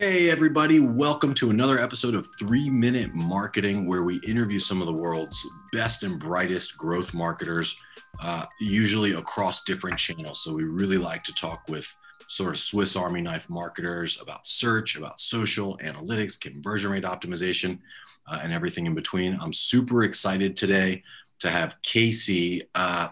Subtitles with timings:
[0.00, 4.86] Hey, everybody, welcome to another episode of Three Minute Marketing, where we interview some of
[4.86, 7.76] the world's best and brightest growth marketers,
[8.22, 10.44] uh, usually across different channels.
[10.44, 11.84] So, we really like to talk with
[12.28, 17.80] sort of Swiss Army knife marketers about search, about social, analytics, conversion rate optimization,
[18.28, 19.36] uh, and everything in between.
[19.40, 21.02] I'm super excited today
[21.40, 23.08] to have Casey uh,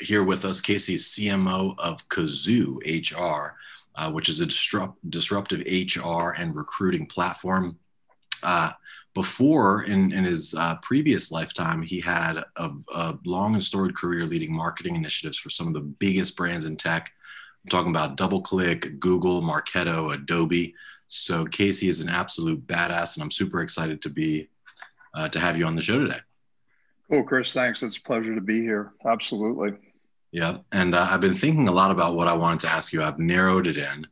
[0.00, 0.60] here with us.
[0.60, 3.56] Casey's CMO of Kazoo HR
[3.94, 7.78] uh, which is a disrupt, disruptive HR and recruiting platform.
[8.42, 8.70] Uh,
[9.14, 14.24] before, in, in his uh, previous lifetime, he had a, a, long and storied career
[14.26, 17.12] leading marketing initiatives for some of the biggest brands in tech.
[17.64, 20.74] I'm talking about DoubleClick, Google, Marketo, Adobe.
[21.06, 24.48] So Casey is an absolute badass, and I'm super excited to be
[25.14, 26.18] uh, to have you on the show today.
[27.08, 27.52] Cool, Chris.
[27.52, 27.82] Thanks.
[27.82, 28.92] It's a pleasure to be here.
[29.06, 29.74] Absolutely.
[30.34, 30.58] Yeah.
[30.72, 33.04] And uh, I've been thinking a lot about what I wanted to ask you.
[33.04, 34.04] I've narrowed it in.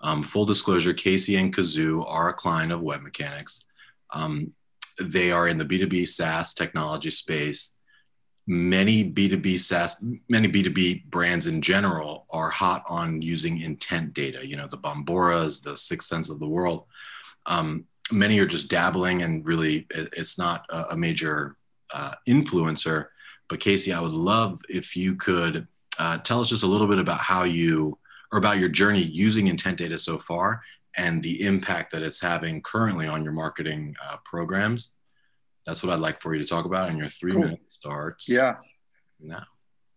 [0.00, 3.66] Um, full disclosure Casey and Kazoo are a client of WebMechanix.
[4.12, 4.52] Um,
[5.00, 7.76] they are in the B2B SaaS technology space.
[8.48, 14.56] Many B2B SaaS, many B2B brands in general are hot on using intent data, you
[14.56, 16.86] know, the Bomboras, the 6sense of the world.
[17.46, 21.54] Um, many are just dabbling and really it's not a, major
[21.94, 23.06] uh, influencer
[23.50, 25.66] but Casey, I would love if you could
[25.98, 27.98] uh, tell us just a little bit about how you
[28.32, 30.62] or about your journey using intent data so far
[30.96, 34.96] and the impact that it's having currently on your marketing uh, programs.
[35.66, 36.88] That's what I'd like for you to talk about.
[36.88, 37.42] And your three cool.
[37.42, 38.30] minute starts.
[38.30, 38.54] Yeah.
[39.18, 39.44] Now.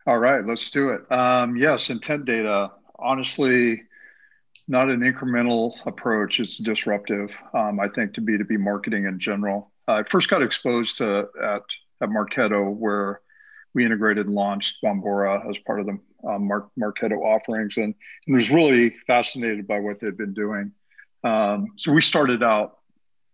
[0.08, 1.10] All right, let's do it.
[1.12, 2.72] Um, yes, intent data.
[2.98, 3.84] Honestly,
[4.68, 6.40] not an incremental approach.
[6.40, 7.38] It's disruptive.
[7.54, 9.72] Um, I think to B2B marketing in general.
[9.88, 11.62] I first got exposed to at
[12.02, 13.22] at Marketo where
[13.74, 17.94] we integrated and launched Bombora as part of the um, Mar- Marketo offerings and,
[18.28, 20.72] and, was really fascinated by what they'd been doing.
[21.24, 22.78] Um, so we started out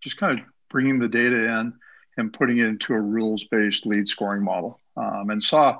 [0.02, 1.73] just kind of bringing the data in
[2.17, 5.78] and putting it into a rules based lead scoring model um, and saw,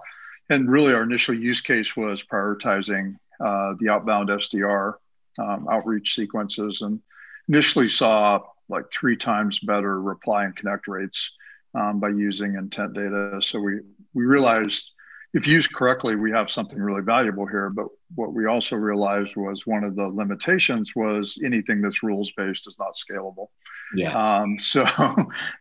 [0.49, 4.95] and really our initial use case was prioritizing uh, the outbound SDR
[5.37, 6.99] um, outreach sequences and
[7.47, 11.31] initially saw like three times better reply and connect rates
[11.75, 13.39] um, by using intent data.
[13.41, 13.80] So we
[14.13, 14.91] we realized
[15.33, 17.69] if used correctly, we have something really valuable here.
[17.69, 22.67] But what we also realized was one of the limitations was anything that's rules based
[22.67, 23.47] is not scalable.
[23.95, 24.39] Yeah.
[24.39, 24.83] Um, so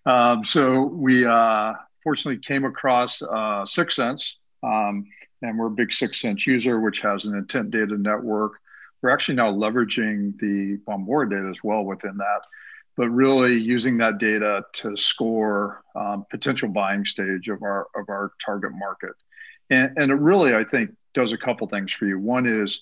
[0.06, 5.06] um, so we uh, fortunately came across uh, 6sense, um,
[5.42, 8.52] and we're a big 6sense user, which has an intent data network.
[9.02, 12.40] We're actually now leveraging the Bombora data as well within that
[12.98, 18.32] but really using that data to score um, potential buying stage of our of our
[18.44, 19.12] target market.
[19.70, 22.18] And, and it really i think does a couple things for you.
[22.18, 22.80] One is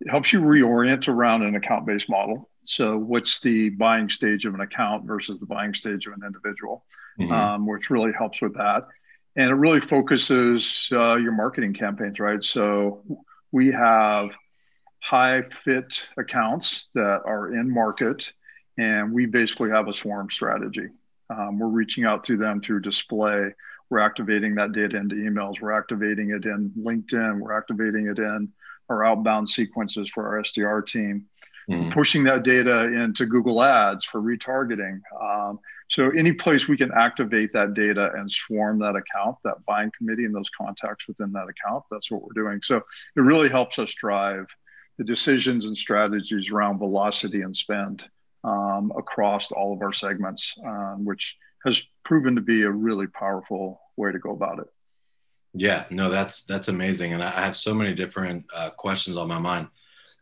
[0.00, 2.50] it helps you reorient around an account-based model.
[2.64, 6.84] So what's the buying stage of an account versus the buying stage of an individual
[7.18, 7.32] mm-hmm.
[7.32, 8.88] um, which really helps with that.
[9.36, 12.42] And it really focuses uh, your marketing campaigns right?
[12.42, 13.04] So
[13.52, 14.34] we have
[14.98, 18.32] high fit accounts that are in market
[18.78, 20.88] and we basically have a swarm strategy.
[21.30, 23.50] Um, we're reaching out to them through display.
[23.90, 25.60] We're activating that data into emails.
[25.60, 27.40] We're activating it in LinkedIn.
[27.40, 28.48] We're activating it in
[28.88, 31.26] our outbound sequences for our SDR team.
[31.68, 31.90] Mm-hmm.
[31.90, 35.00] Pushing that data into Google Ads for retargeting.
[35.20, 35.58] Um,
[35.88, 40.26] so any place we can activate that data and swarm that account, that buying committee,
[40.26, 42.60] and those contacts within that account, that's what we're doing.
[42.62, 42.76] So
[43.16, 44.46] it really helps us drive
[44.96, 48.04] the decisions and strategies around velocity and spend
[48.46, 53.80] um, across all of our segments, um, which has proven to be a really powerful
[53.96, 54.66] way to go about it.
[55.52, 59.38] Yeah, no, that's that's amazing, and I have so many different uh, questions on my
[59.38, 59.68] mind.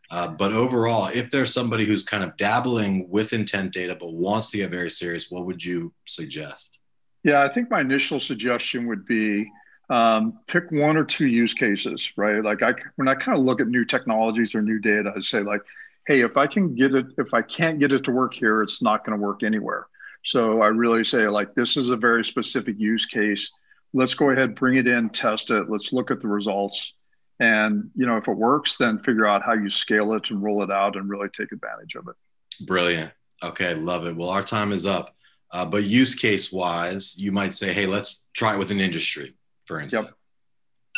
[0.09, 4.51] Uh, but overall, if there's somebody who's kind of dabbling with intent data but wants
[4.51, 6.79] to get very serious, what would you suggest?
[7.23, 9.49] Yeah, I think my initial suggestion would be
[9.89, 12.43] um, pick one or two use cases, right?
[12.43, 15.41] Like I, when I kind of look at new technologies or new data, I say
[15.41, 15.61] like,
[16.07, 18.81] hey, if I can get it, if I can't get it to work here, it's
[18.81, 19.87] not going to work anywhere.
[20.23, 23.51] So I really say, like, this is a very specific use case.
[23.93, 25.69] Let's go ahead, bring it in, test it.
[25.69, 26.93] Let's look at the results.
[27.39, 30.63] And, you know, if it works, then figure out how you scale it and roll
[30.63, 32.65] it out and really take advantage of it.
[32.65, 33.11] Brilliant.
[33.43, 34.15] Okay, love it.
[34.15, 35.15] Well, our time is up.
[35.51, 39.35] Uh, but use case wise, you might say, hey, let's try it with an industry,
[39.65, 40.09] for instance.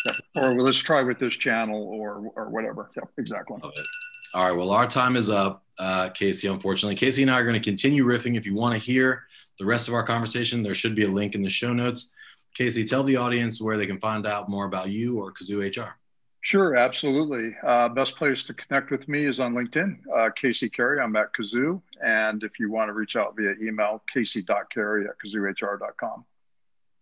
[0.05, 0.15] Yep.
[0.35, 0.43] yep.
[0.43, 2.89] Or let's try with this channel or, or whatever.
[2.95, 3.57] Yep, exactly.
[3.61, 3.85] Love it.
[4.33, 4.57] All right.
[4.57, 6.95] Well, our time is up, uh, Casey, unfortunately.
[6.95, 8.37] Casey and I are going to continue riffing.
[8.37, 9.25] If you want to hear
[9.59, 12.13] the rest of our conversation, there should be a link in the show notes.
[12.55, 15.97] Casey, tell the audience where they can find out more about you or Kazoo HR.
[16.41, 17.55] Sure, absolutely.
[17.65, 19.97] Uh, best place to connect with me is on LinkedIn.
[20.15, 24.01] Uh, Casey Carey, I'm at Kazoo, And if you want to reach out via email,
[24.13, 26.25] casey.carey at kazoohr.com.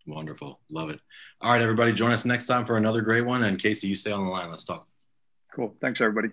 [0.08, 0.60] Wonderful.
[0.70, 1.00] Love it.
[1.42, 3.44] All right, everybody, join us next time for another great one.
[3.44, 4.50] And Casey, you stay on the line.
[4.50, 4.88] Let's talk.
[5.54, 5.76] Cool.
[5.80, 6.30] Thanks, everybody.